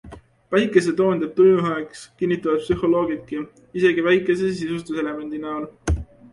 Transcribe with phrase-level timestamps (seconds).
[0.53, 3.45] Päikese toon teeb tuju heaks kinnitavad psühholoogidki,
[3.83, 5.73] isegi väikse sisustuselemendi näol.